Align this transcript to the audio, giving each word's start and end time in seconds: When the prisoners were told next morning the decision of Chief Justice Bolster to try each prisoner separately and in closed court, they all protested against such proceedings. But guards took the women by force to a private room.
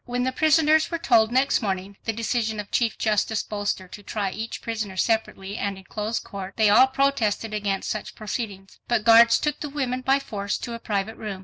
When 0.05 0.23
the 0.23 0.31
prisoners 0.31 0.89
were 0.89 0.97
told 0.97 1.31
next 1.31 1.61
morning 1.61 1.95
the 2.05 2.11
decision 2.11 2.59
of 2.59 2.71
Chief 2.71 2.97
Justice 2.97 3.43
Bolster 3.43 3.87
to 3.89 4.01
try 4.01 4.31
each 4.31 4.59
prisoner 4.63 4.97
separately 4.97 5.57
and 5.59 5.77
in 5.77 5.83
closed 5.83 6.23
court, 6.23 6.55
they 6.57 6.71
all 6.71 6.87
protested 6.87 7.53
against 7.53 7.87
such 7.91 8.15
proceedings. 8.15 8.79
But 8.87 9.05
guards 9.05 9.37
took 9.37 9.59
the 9.59 9.69
women 9.69 10.01
by 10.01 10.17
force 10.17 10.57
to 10.57 10.73
a 10.73 10.79
private 10.79 11.17
room. 11.17 11.39